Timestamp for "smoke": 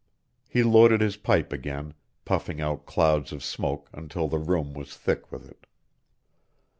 3.43-3.87